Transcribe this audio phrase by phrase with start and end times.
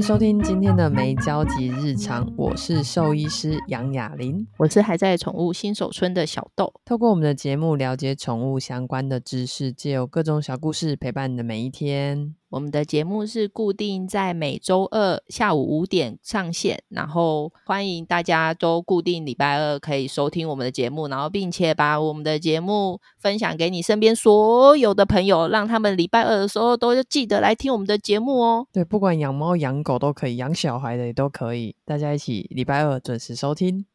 [0.00, 6.72] 迎收听今天的没交集日常，我是兽医师杨雅琳，我是还在宠物新手村的小豆。
[6.86, 12.34] 透过我们的节目了解宠物相关的知识，借由各种小故事陪伴你的每一天。
[12.50, 28.66] 我们的节目是固定在每周二下午五点上线，然后欢迎大家都固定礼拜二可以收听我们的节目，然后并且把我们的节目分享给你身边所有的朋友，让他们礼拜二的时候都记得来听我们的节目哦。
[28.72, 33.86] 对，不管养猫养狗都可以，养小孩的也都可以，大家一起礼拜二准时收听。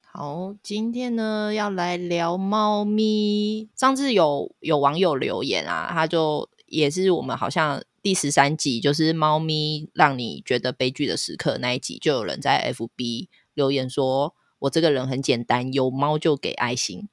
[0.00, 3.68] 好，今天呢要来聊猫咪。
[3.76, 6.48] 上次有有网友留言啊，他就。
[6.74, 17.08] 也是我们好像第十三集，就是猫咪让你觉得悲剧的时刻那一集，就有人在 FB 留言说：“我这个人很简单，有猫就给爱心。”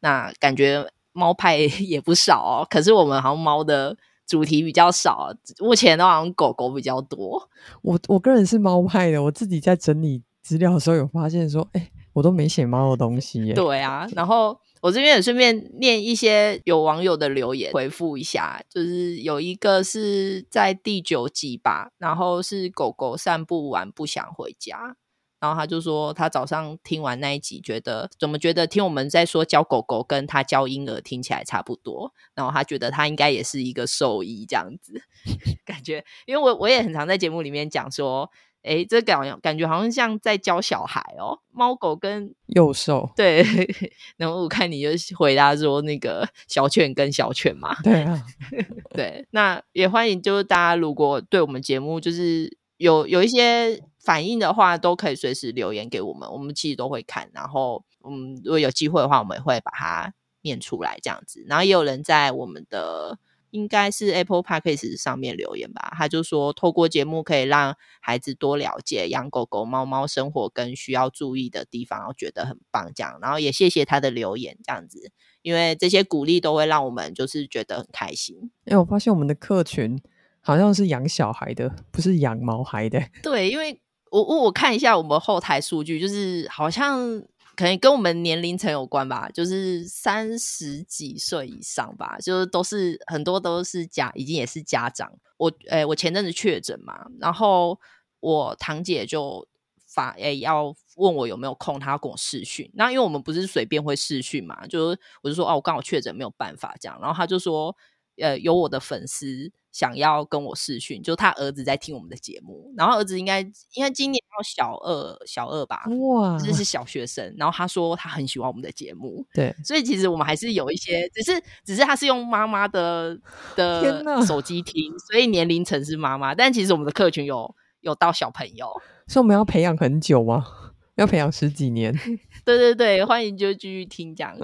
[0.00, 2.66] 那感觉猫派 也不少哦。
[2.70, 7.48] 可是我们好像猫的主题比较少，目前都好像狗狗比较多。
[7.82, 14.58] 我我个人是猫派的，我自己在整理资料的时候有发现说：“哎，我都没写猫的东西耶。”对啊，然后。
[14.80, 18.62] 我这边也顺便念一些有网友的留言，回复一下。
[18.68, 24.96] 就是有一个是在第九集吧，然后是狗狗散步完不想回家，
[25.38, 35.02] 然后他就说他早上听完那一集，觉得怎么觉得听我们在说教狗狗跟他教婴儿听起来差不多，然后他觉得他应该也是一个兽医这样子，
[35.66, 38.30] 感觉因为我我也很常在节目里面讲说。
[38.62, 43.42] 哎，这感感觉好像像在教小孩哦，猫狗跟幼兽对，
[44.18, 48.22] 然后我看你就回答说那个小犬跟小犬嘛，对啊，
[48.94, 63.18] 对，那也欢迎就是大家如果对我们节目就是有有一些反应的话，都可以随时留言给我们，我们其实都会看，然后嗯，如果有机会的话，我们也会把它念出来这样子，然后也有人在我们的。
[63.50, 72.90] 应该是 Apple Podcast 上面留言吧，他就说透过节目可以让孩子多了解养狗狗、猫猫生活跟需要注意的地方，我觉得很棒。
[72.94, 75.10] 这样，然后也谢谢他的留言，这样子，
[75.42, 78.50] 因为这些鼓励都会让我们就是觉得很开心。
[78.66, 80.00] 哎，我发现我们的客群
[80.40, 83.02] 好像是养小孩的，不是养毛孩的。
[83.22, 83.80] 对，因为
[84.10, 87.22] 我我我看一下我们后台数据，就是好像。
[87.60, 95.12] 可能跟我们年龄层有关吧，就是三十几岁以上吧，就是都是很多都是家，已经也是家长。
[95.36, 97.78] 我诶、我前阵子确诊嘛，然后
[98.20, 99.46] 我堂姐就
[99.86, 102.70] 发诶、要问我有没有空，她要跟我视讯。
[102.72, 107.76] 那因为我们不是随便会视讯嘛，就是我就说哦，我刚好确诊没有办法这样，然后她就说。
[108.16, 117.34] 呃，有我的粉丝想要跟我视讯，就他儿子在听我们的节目，然后儿子应该应该今年要小二，小二吧，哇，这是小学生。
[117.38, 123.16] 然后他说他很喜欢我们的节目，对，所以其实我们还是有一些，只是只是他是用妈妈的
[123.54, 128.66] 的手机听，所以年龄层是妈妈，但其实我们的客群有有到小朋友，
[129.06, 130.44] 所以我们要培养很久吗？
[130.96, 131.94] 要培养十几年？
[132.44, 134.36] 对对对，欢迎就继续听这样，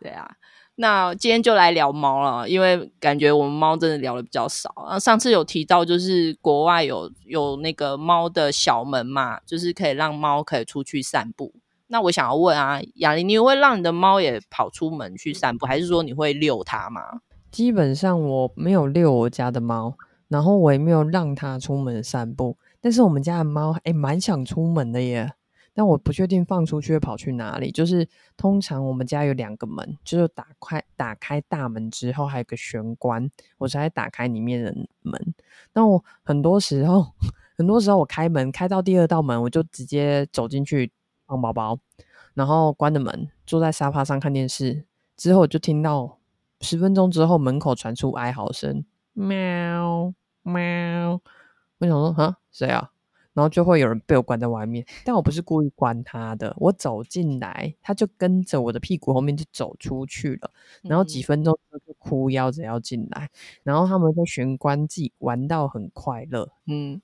[0.00, 0.30] 对啊。
[0.80, 4.72] 那今天就来聊猫了，因为感觉我们猫真的聊的比较少。
[4.76, 11.52] 啊，上次有提到，就是国外有有那个猫的小门嘛，就是可以让猫可以出去散步。
[11.88, 17.02] 那我想要问啊，雅琳，你会让你的猫也跑出门去散步，还是说你会遛它吗？
[17.50, 19.92] 基本上我没有遛我家的猫，
[20.28, 22.56] 然后我也没有让它出门散步。
[22.80, 25.34] 但是我们家的猫诶蛮想出门的耶。
[25.72, 27.70] 但我不确定放出去会跑去哪里。
[27.70, 35.34] 就是通常我们家有两个门，就是打开打开大门之后还有个玄关，我才打开里面的门。
[35.72, 37.06] 那我很多时候，
[37.56, 40.92] 很多时候我开门开到第二道门，我就直接走进去
[41.26, 41.78] 放包包，
[42.34, 44.84] 然后关了门，坐在沙发上看电视。
[45.16, 46.18] 之后就听到
[46.62, 51.20] 十分钟之后门口传出哀嚎声，喵喵。
[51.78, 52.90] 我想说，哈，谁啊？
[53.32, 56.52] 然后就会有人被我关在外面，但我不是故意关他的。
[56.58, 60.50] 我走进来，他就跟着我的屁股后面就走出去了。
[60.82, 63.30] 然后几分钟之后就哭腰着要进来，
[63.62, 66.50] 然后他们在玄关自己玩到很快乐。
[66.66, 67.00] 嗯，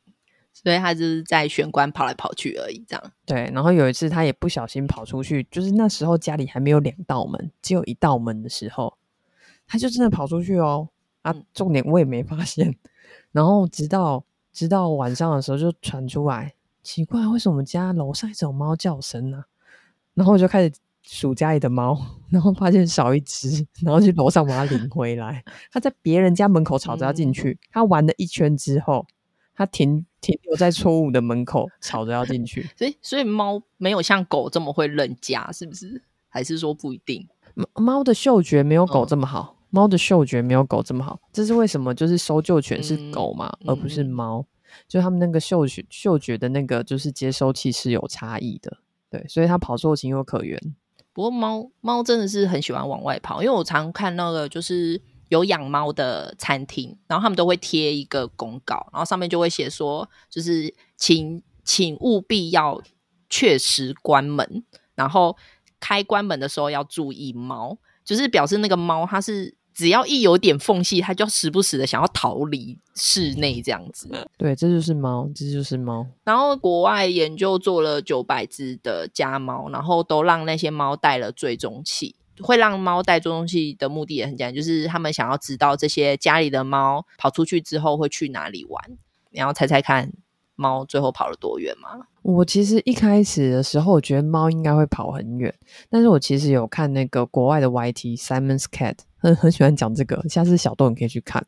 [0.53, 3.13] 所以他就是在玄关跑来跑去而已，这样。
[3.25, 8.99] 对，然后有一次他也不小心跑出去，就是那时候家里还没有两道门，只有一道门的时候，
[9.67, 10.89] 他就真的跑出去哦。
[11.23, 12.77] 啊，重点我也没发现，
[13.31, 14.26] 然后直到。
[14.57, 19.45] 直到晚上的时候就传出来，奇怪，为什么我们家楼上一直有猫叫声呢？
[20.15, 20.73] 然后我就开始
[21.03, 22.01] 数家里的猫，
[22.31, 25.45] 然后发现少一只，然后去楼上把它领回来。
[25.71, 29.07] 它在别人家门口吵着要进去，它玩了一圈之后，
[29.55, 32.71] 它停停留在错误的门口吵着要进去。
[32.79, 36.01] 所以，所以猫没有像狗这么会认家，是不是？
[36.31, 37.29] 还是说不一定？
[37.75, 39.56] 猫的嗅觉没有狗这么好。
[39.77, 41.95] 猫的嗅觉没有狗这么好，这是为什么？
[41.95, 44.47] 就是搜救犬是狗嘛，嗯、而不是猫。
[44.89, 48.79] 就他们那个嗅觉嗅觉的那个就是接收器是有差异的，
[49.11, 50.59] 对，所以它跑错情有可原。
[51.13, 62.83] 不过猫猫真的是很喜欢往外跑，因为我常看那个就是有养猫的餐厅，然后他们都会贴一个公告，然后上面就会写说，就是请请务必要
[63.29, 64.65] 确实关门，
[64.95, 65.37] 然后
[65.79, 69.55] 开关门的时候要注意猫，就是表示那个猫它是。
[69.77, 74.09] 只要一有点缝隙，它就时不时的想要逃离室内这样子。
[74.39, 76.07] 对，这就是猫，这就是猫。
[76.25, 82.17] 然后国外研究做了九百只的家猫，然后都让那些猫带了追踪器。
[82.41, 88.83] 会让猫带追踪器的目的也很简单，就是他们想要知道这些家里的猫跑出去之后会去哪里玩。
[89.31, 90.11] 你要猜猜看，
[90.57, 92.07] 猫最后跑了多远吗？
[92.23, 95.55] 我其实一开始的时候，我觉得猫应该会跑很远，
[95.89, 98.97] 但是我其实有看那个国外的 YT Simon's Cat。
[99.19, 101.45] 很很喜欢讲这个，下次小豆你可以去看。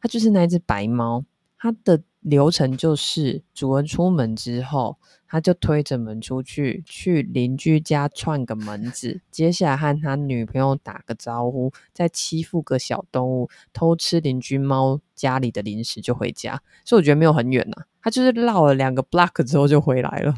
[0.00, 1.24] 它就是那只白猫，
[1.58, 16.62] 它的流程就是主人出门之后，它就推着门出去，去邻居家串个门子，接下来和他女朋友打个招呼，再欺负个小动物，偷吃邻居猫家里的零食就回家。
[16.84, 20.32] 所以我觉得没有很远呐、它就是绕了两个 block 之后就回来了。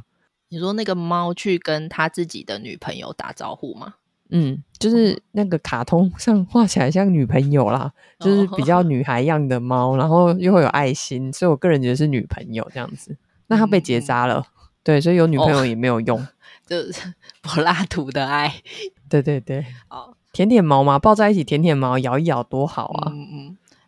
[0.49, 3.97] 你说那个猫去跟他自己的女朋友打招呼吗？
[4.31, 13.15] 嗯，就是那个卡通上画起来像女朋友啦，就是比较女孩样的猫，然后又会有爱心，所以我个人觉得是女朋友这样子。
[13.49, 14.49] 那他被结扎了，嗯，
[14.82, 16.29] 对，所以有女朋友也没有用， 哦，
[16.67, 17.12] 就是
[17.44, 18.62] 柏拉图的爱。
[19.11, 23.12] 对对对，哦，舔舔毛嘛，抱在一起舔舔毛，咬一咬多好啊。
[23.15, 23.38] 嗯嗯。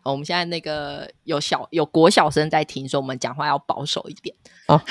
[0.03, 4.35] 我们现在那个有小有国小生在听，说我们讲话要保守一点。
[4.67, 4.81] 哦，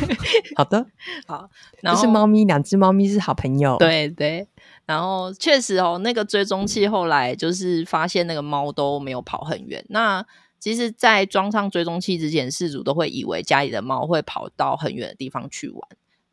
[0.56, 0.84] 好的，
[1.26, 1.48] 好。
[1.80, 3.76] 然后是猫咪，两只猫咪是好朋友。
[3.78, 4.46] 对对。
[4.86, 9.84] 然后确实哦，那个追踪器后来就是发现那个猫都没有跑很远。
[9.88, 10.24] 那
[10.58, 15.80] 其实，在装上追踪器之前，事主都会以为家里的猫会跑到很远的地方去玩。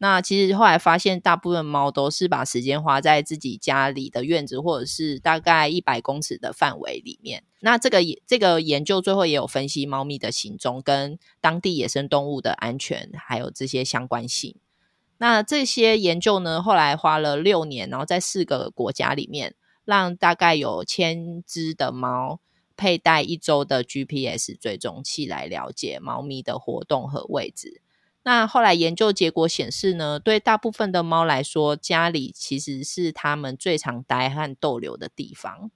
[0.04, 7.46] 那其实后来发现，大部分猫都是把时间花在自己家里的院子，或者是大概一百公尺的范围里面。
[7.62, 14.58] 那这个这个研究最后也有分析猫咪的行踪跟当地野生动物的安全，还有这些相关性。
[15.20, 19.56] 那这些研究呢，后来花了六年，然后在四个国家里面，
[19.86, 22.42] 让大概有千只的猫
[22.76, 27.80] 佩戴一周的 GPS 追踪器来了解猫咪的活动和位置。
[28.24, 35.70] 那后来研究结果显示呢，对大部分的猫来说，家里其实是它们最常待和逗留的地方。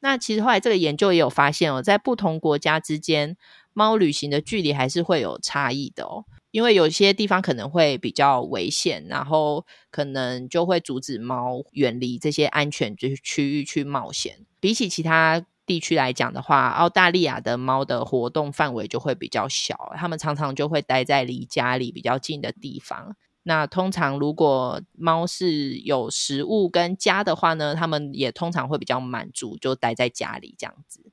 [0.00, 3.36] 那其实后来这个研究也有发现哦，在不同国家之间，
[3.72, 6.24] 猫旅行的距离还是会有差异的哦。
[6.50, 14.38] 因为有些地方可能会比较危险，然后可能就会阻止猫远离这些安全就是区域去冒险。
[14.60, 23.14] 比起其他地区来讲的话，澳大利亚的猫的活动范围就会比较小，它们常常就会待在离家里比较近的地方。
[23.42, 31.07] 那通常如果猫是有食物跟家的话呢，它们也通常会比较满足，就待在家里这样子。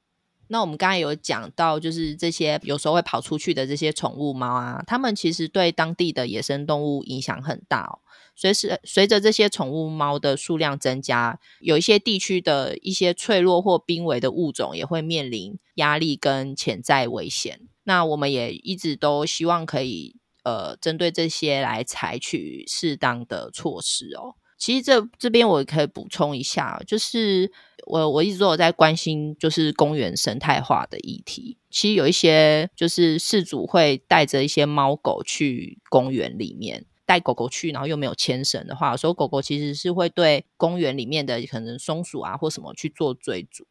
[0.56, 8.00] 那我们刚才有讲到，就是这些有时候会跑出去的这些宠物猫啊，它们其实对当地的野生动物影响很大哦。
[8.38, 17.60] 随时随着这些宠物猫的数量增加，有一些地区的一些脆弱或濒危的物种也会面临压力跟潜在危险。
[17.84, 24.36] 那我们也一直都希望可以呃针对这些来采取适当的措施哦。
[24.58, 27.52] 其实这这边我可以补充一下，就是
[27.86, 31.58] 我我一直都有在关心，就是公园生态化的议题。
[31.70, 43.66] 其实有一些就是事主会带着一些猫狗去公园里面，带狗狗去，然后又没有牵绳的话，有时候狗狗其实是会对公园里面的可能松鼠啊或什么去做追逐。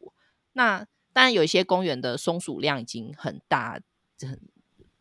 [0.53, 3.81] 那当然有一些公园的松鼠量已经很大，
[4.21, 4.39] 很，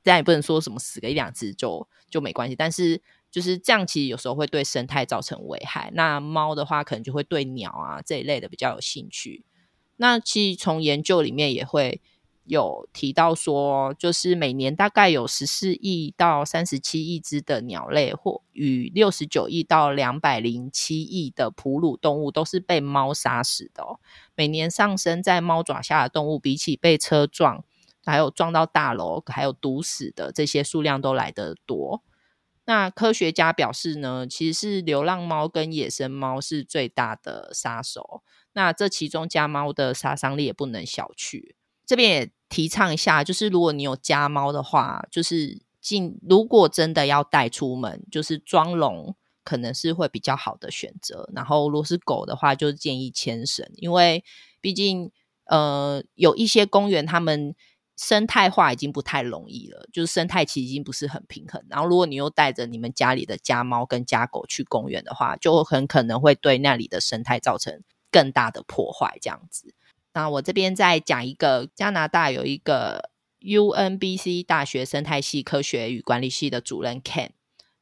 [0.02, 3.02] 但也不能说什么死个一两只就就没关系，但是。
[3.34, 5.90] 就是这样，其实有时候会对生态造成危害。
[5.92, 9.44] 那猫的话，可能就会对鸟啊这一类的比较有兴趣。
[9.96, 12.00] 那其实从研究里面也会
[12.44, 23.82] 有提到说，就是每年大概有十四亿到三十七亿只的鸟类，或与六十九亿到两百零七亿的哺乳动物都是被猫杀死的。
[24.36, 27.64] 每年上升在猫爪下的动物，比起被车撞，
[28.04, 32.00] 还有撞到大楼，还有毒死的这些数量都来得多。
[32.66, 38.22] 那科学家表示呢，其实是流浪猫跟野生猫是最大的杀手。
[38.54, 41.54] 那这其中家猫的杀伤力也不能小觑。
[41.84, 51.28] 这边也提倡一下，就是如果你有家猫的话，就是进如果真的要带出门，就是装笼可能是会比较好的选择。
[51.34, 54.24] 然后如果是狗的话，就建议牵绳，因为
[54.62, 55.12] 毕竟
[55.44, 57.54] 呃有一些公园他们。
[57.96, 61.64] 生态化已经不太容易了，就是生态其实已经不是很平衡。
[61.68, 69.16] 然后，如果你又带着你们家里的家猫跟家狗去公园的话，就很可能会对那里的生态造成更大的破坏。
[69.20, 69.74] 这样子，
[70.12, 73.10] 那我这边再讲一个，加拿大有一个
[73.40, 77.30] UNBC 大学生态系科学与管理系的主任 Ken，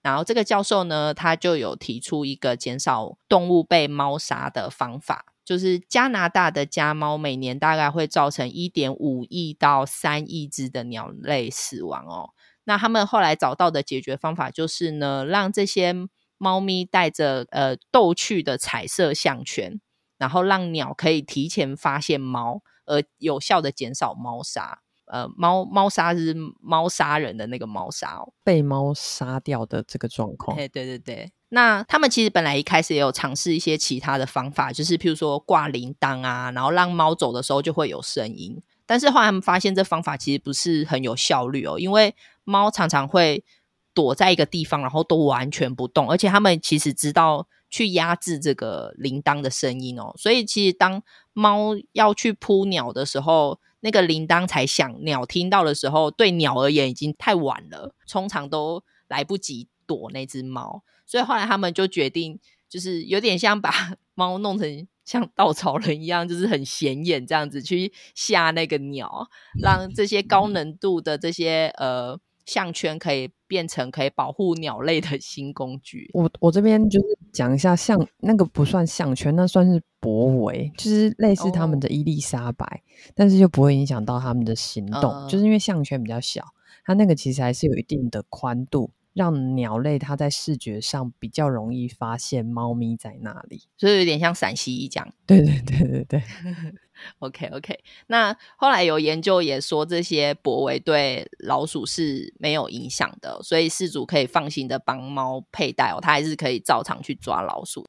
[0.02, 5.31] 然后这个教授呢，他就有提出一个减少动物被猫杀的方法。
[5.44, 12.30] 就是加拿大的家猫每年大概会造成一点五亿到三亿只的鸟类死亡哦。
[12.64, 15.92] 那他们后来找到的解决方法就是呢，让这些
[16.38, 19.80] 猫咪带着呃逗趣的彩色项圈，
[20.16, 24.80] 然后让鸟可以提前发现猫，而有效的减少猫杀。
[25.06, 30.56] 呃，猫猫杀是猫杀人的那个猫杀哦，被猫杀掉的这个状况。
[30.56, 31.32] 对对对。
[31.54, 38.58] 那他们其实本来一开始也有尝试一些其他的方法，就是譬如说挂铃铛啊，然后让猫走的时候就会有声音。
[38.86, 43.44] 但是后来他们发现这方法其实不是很有效率哦，因为猫常常会
[43.92, 50.14] 躲在一个地方，然后都完全不动，而且他们其实知道去压制这个铃铛的声音哦。
[50.16, 51.02] 所以其实当
[51.34, 60.82] 猫要去扑鸟的时候，那个铃铛才响，鸟听到的时候，对鸟而言已经太晚了，通常都来不及躲那只猫。
[61.12, 62.40] 所以后来他们就决定，
[62.70, 63.70] 就是有点像把
[64.16, 69.28] 猫弄成像稻草人一样，就是很显眼这样子去吓那个鸟，
[69.62, 76.08] 让这些高能度的这些呃项圈可以变成可以保护鸟类的新工具。
[76.14, 86.42] 我我这边就是讲一下，像那个不算项圈，那算是脖围，就是类似他们的伊丽莎白，哦、但是就不会影响到他们的行动，呃、就是因为项圈比较小，
[86.86, 88.92] 它那个其实还是有一定的宽度。
[89.14, 95.12] 让鸟类它在视觉上比较容易发现猫咪在那里，所以有点像闪蜥蜴这样。
[95.26, 96.22] 对对对对对。
[97.18, 97.78] OK OK。
[98.06, 107.84] 那后来有研究也说，这些博围对老鼠是没有影响的，所以饲主可以放心的帮猫佩戴哦，它还是可以照常去抓老鼠。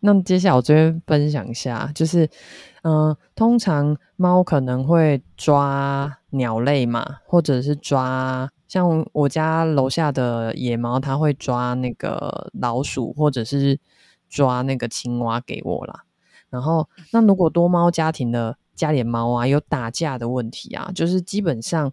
[0.00, 2.26] 那接下来我这边分享一下，就是
[2.82, 8.50] 嗯、呃，通常猫可能会抓鸟类嘛，或者是抓。
[8.72, 13.78] 像我家楼下的野猫，它会抓那个老鼠，或者是
[14.30, 16.04] 抓那个青蛙给我啦。
[16.48, 21.92] 然后，那如果多猫家庭的家里猫啊，有打架的问题啊，就是基本上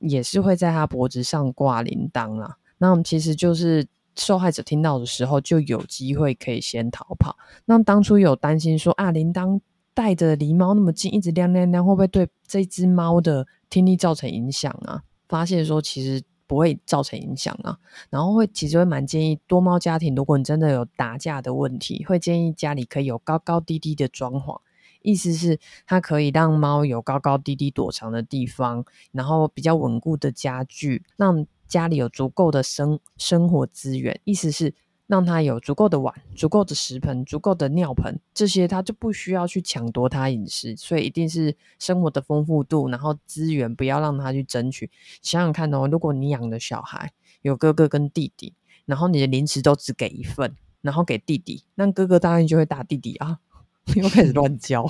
[0.00, 2.56] 也是会在它脖子上挂铃铛啦。
[2.78, 7.36] 那我们其实就是受害者听到的时候，就有机会可以先逃跑。
[7.66, 9.60] 那当初有担心说啊，铃铛
[9.92, 15.02] 带着离猫那么近，一直亮亮亮，会不会对这只猫的听力造成影响啊？
[15.28, 17.78] 发现说其实不会造成影响啊，
[18.10, 24.60] 然后会其实会蛮建议多猫家庭，如果你真的有打架的问题，会建议家里可以有高高低低的装潢，
[25.02, 34.74] 意思是它可以让猫有高高低低躲藏的地方，然后比较稳固的家具，让家里有足够的生生活资源，意思是。
[35.06, 44.90] 让他有足够的碗、足够的食盆、足够的尿盆，这些他就不需要去抢夺他饮食，所以一定是生活的丰富度，然后资源不要让他去争取。
[45.22, 53.38] 想想看哦，如果你养的小孩有哥哥跟弟弟，然后你的零食都只给一份，然后给弟弟，那哥哥当然就会打弟弟啊，
[53.94, 54.84] 又开始乱教。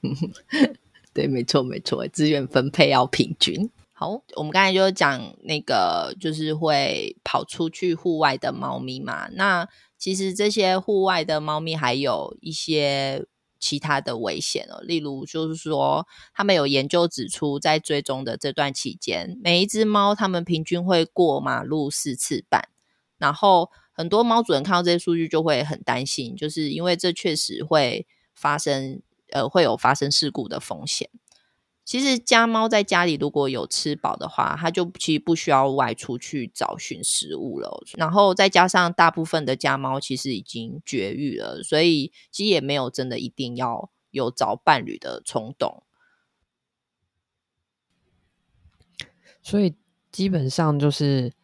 [1.14, 3.70] 对，没错没错，资源分配要平均。
[3.96, 9.28] 好，我们刚才就讲那个，就是会跑出去户外的猫咪嘛。
[9.28, 13.24] 那其实这些户外的猫咪还有一些
[13.60, 22.68] 其他的危险哦，例如就是说，他们有研究指出，在追踪的这段期间，每一只猫它们平均会过马路四次半。
[23.16, 31.08] 然后很多猫主人看到这些数据就会很担心，就是因为这确实会发生，呃，会有发生事故的风险。
[31.84, 37.84] 其实家猫在家里如果有吃饱的话，它就其实不需要外出去找寻食物了。
[37.96, 45.82] 然后再加上大部分的家猫其实已经绝育了，所以其实也没有真的一定要有找伴侣的冲动。
[49.42, 49.74] 所以
[50.10, 51.34] 基本上就是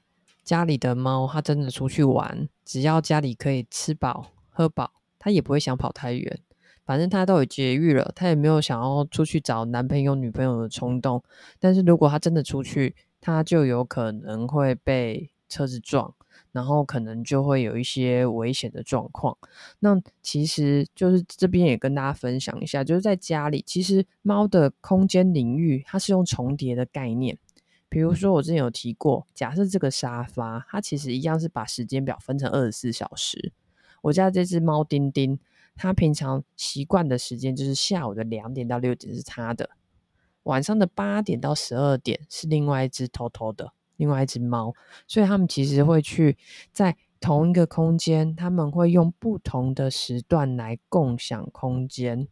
[0.43, 6.41] 家里的猫，它真的出去玩，只要家里可以吃饱喝饱，它也不会想跑太远。
[6.85, 11.23] 反正他都有节育了，他也没有想要出去找男朋友、女朋友的冲动。
[11.61, 16.13] 但是如果他真的出去，他就有可能会被车子撞，
[16.51, 19.37] 然后可能就会有一些危险的状况。
[19.79, 27.39] 那其实就是这边也跟大家分享一下，就是在家里，其实猫的空间领域它是用重叠的概念。
[27.89, 33.53] 比如说我之前有提过，假设这个沙发，它其实一样是把时间表分成二十四小时。
[34.03, 35.39] 我家这只猫丁丁。
[35.77, 39.71] 他平常习惯的时间就是下午的两点到六点是他的，
[40.43, 44.75] 晚上的八点到十二点是另外一只偷偷的，另外一只猫，
[45.07, 46.37] 所以他们其实会去
[46.73, 52.27] 在同一个空间，他们会用不同的时段来共享空间，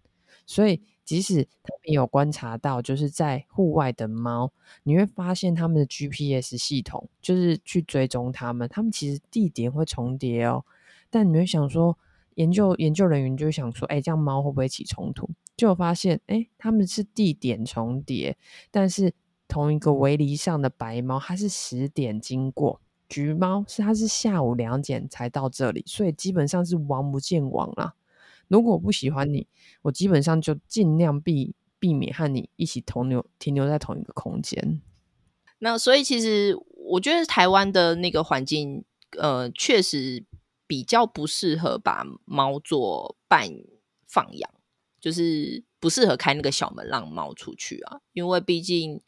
[0.47, 4.52] 所以即使他们有观察到，就是在户外的猫，
[4.83, 10.64] 你会发现他们的 GPS 系统就是去追踪他们，他们其实地点会重叠哦，
[11.11, 11.99] 但你会想说，
[12.38, 15.28] 研究研究人员就想说，哎，这样猫会不会起冲突？
[15.57, 18.38] 就发现，哎，他们是地点重叠，
[18.71, 19.12] 但是
[19.49, 27.95] 同一个围篱上的白猫，它是十点经过；橘猫是它是下午两点才到这里，所以基本上是王不见王啦。
[28.47, 29.49] 如果我不喜欢你，
[29.83, 34.80] 我基本上就尽量避避免和你一起同留停留在同一个空间。
[35.59, 36.57] 那所以其实
[36.92, 38.85] 我觉得台湾的那个环境，
[39.18, 40.25] 呃，确实
[40.69, 43.49] 比较不适合把猫做半
[44.07, 44.49] 放养。
[45.01, 49.01] 就是不适合开那个小门让猫出去啊，因为毕竟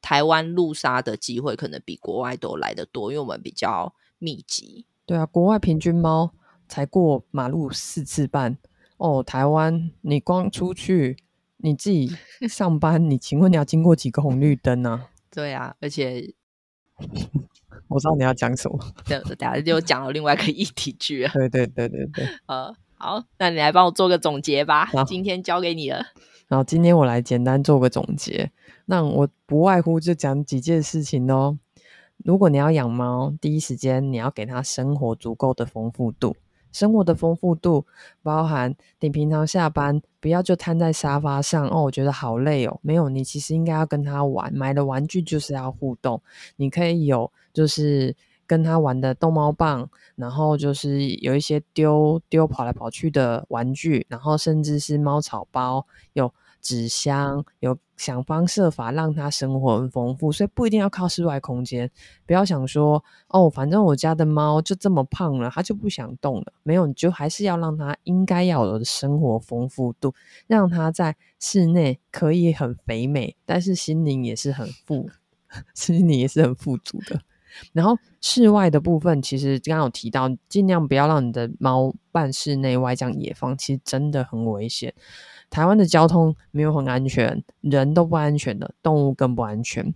[0.00, 4.86] 台湾路杀的机会可能比国外都来得多，因为我们比较密集。
[5.04, 6.32] 对啊，国外平均猫
[6.66, 8.56] 才过马路四次半
[8.96, 11.18] 哦，台湾你光出去
[11.58, 12.10] 你自己
[12.48, 15.10] 上班，你请问你要经过几个红绿灯啊？
[15.30, 16.34] 对啊，而且
[17.88, 21.30] 我知道你要讲什么，等等下就讲了另外一个议题去了。
[21.34, 22.74] 对对对对对， 呃。
[22.96, 24.88] 好，那你来帮我做个总结吧。
[25.06, 26.02] 今天交给你了。
[26.48, 28.50] 然后今天我来简单做个总结。
[28.86, 31.58] 那我不外乎就讲几件事情哦。
[32.24, 36.34] 如果你要养猫，第一时间你要给它生活足够的丰富度。
[36.72, 37.84] 生活的丰富度
[38.22, 42.78] 包含你平常下班不要就瘫在沙发上哦，我觉得好累哦。
[42.80, 44.50] 没有，你其实应该要跟它玩。
[44.54, 46.22] 买的玩具就是要互动。
[46.56, 48.14] 你可以有就是。
[48.46, 61.90] 跟他玩的逗猫棒，然后就是有一些丢丢跑来跑去的玩具，然后甚至是猫草包，有纸箱，有想方设法让他生活很丰富，所以不一定要靠室外空间。
[62.26, 66.52] 不要想说哦，反正我家的猫就这么胖了，它就不想动了。
[66.62, 70.14] 没有，你就还是要让它应该要有的生活丰富度，
[70.46, 75.08] 让它在室内可以很肥美，但是心灵也是很富，
[75.72, 77.22] 心灵也是很富足的。
[77.72, 84.92] 然后室外的部分，其实刚刚有提到，尽量不要让你的猫半室内外这样野放，其实真的很危险。
[85.50, 89.94] 台湾的交通没有很安全，人都不安全的，动物更不安全。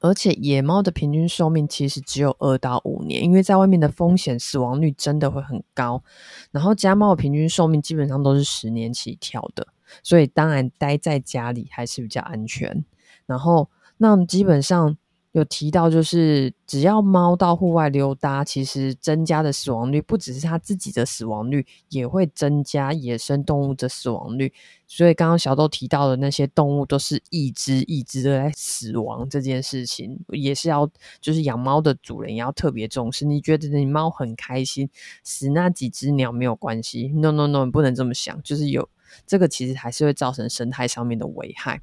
[0.00, 6.02] 而且野猫的平均寿命其实只有二到五年，因为在外面的风险死亡率真的会很高。
[6.50, 9.66] 然后家猫的平均寿命基本上都是十年起跳的，
[10.02, 12.84] 所以当然待在家里还是比较安全。
[13.26, 14.96] 然后那基本上。
[15.38, 24.52] 有提到，就是只要猫到户外溜达，其实增加的死亡率不只是它自己的死亡率，也会增加野生动物的死亡率。
[24.86, 33.26] 所以刚刚小豆提到的那些动物，都是一只一只的在死亡这件事情，也是要就是养猫的主人也要特别重视。
[33.26, 34.88] 你觉得你猫很开心，
[35.22, 38.88] 死那几只鸟没有关系？No No No，不能这么想，就是有
[39.26, 41.80] 这个其实还是会造成生态上面的危害。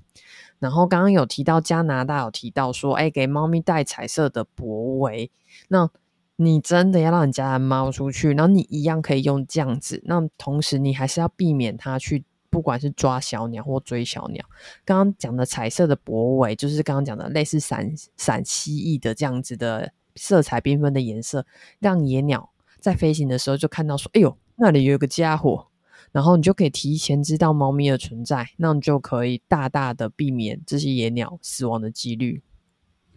[0.59, 5.29] 然后刚刚有提到加拿大有提到说，哎，给猫咪戴彩色的脖围。
[5.67, 5.89] 那
[6.35, 10.01] 你真的要让你家的猫出去，然后你一样可以用这样子。
[10.05, 14.43] 那同时你还是要避免它去，不管是抓小鸟或追小鸟。
[14.83, 21.45] 刚刚讲的彩色的脖围，就是刚刚讲的类似闪闪蜥蜴的这样子的色彩缤纷的颜色，
[21.79, 25.67] 让野鸟在飞行的时候就看到说，哎呦，那里有一个家伙。
[26.13, 32.41] 然后你就可以提前知道猫咪的存在，那你就可以大大的避免这些野鸟死亡的几率。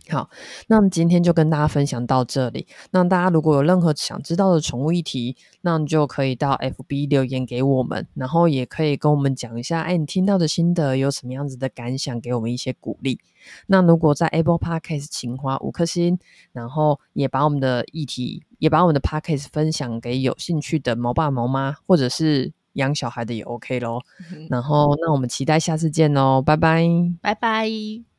[0.09, 0.31] 好，
[0.69, 2.69] 那么今天就跟大家分享到这里。
[2.93, 13.19] 那大家如果有任何想知道的宠物议题，那你就可以到 FB 留言给我们，然后也可以跟我们讲一下，哎，你听到的心得有什么样子的感想，给我们一些鼓励。
[13.67, 16.17] 那如果在 Apple Podcast 请花五颗星，
[16.53, 22.53] 然后也把我们的议题，也把我们的 Podcast 分享给有兴趣的猫爸猫妈，或者是。
[22.77, 24.03] 养小孩的也 OK 咯，
[24.49, 26.87] 然后那我们期待下次见喽，拜拜，
[27.21, 28.16] 拜拜。